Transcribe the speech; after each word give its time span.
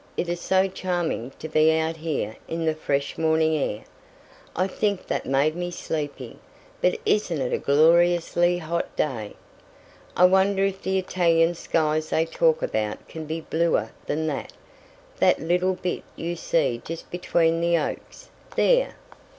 It 0.17 0.29
is 0.29 0.39
so 0.41 0.67
charming 0.67 1.31
to 1.37 1.47
be 1.47 1.71
out 1.77 1.97
here 1.97 2.35
in 2.47 2.65
the 2.65 2.73
fresh 2.73 3.19
morning 3.19 3.55
air. 3.55 3.83
I 4.55 4.65
think 4.65 5.05
that 5.05 5.27
made 5.27 5.55
me 5.55 5.69
sleepy. 5.69 6.39
But 6.81 6.97
isn't 7.05 7.39
it 7.39 7.53
a 7.53 7.59
gloriously 7.59 8.57
hot 8.57 8.95
day? 8.95 9.35
I 10.17 10.25
wonder 10.25 10.65
if 10.65 10.81
the 10.81 10.97
Italian 10.97 11.53
skies 11.53 12.09
they 12.09 12.25
talk 12.25 12.63
about 12.63 13.07
can 13.07 13.25
be 13.27 13.41
bluer 13.41 13.91
than 14.07 14.25
that 14.25 14.53
that 15.19 15.39
little 15.39 15.75
bit 15.75 16.01
you 16.15 16.35
see 16.35 16.81
just 16.83 17.11
between 17.11 17.61
the 17.61 17.77
oaks 17.77 18.29
there!" 18.55 18.95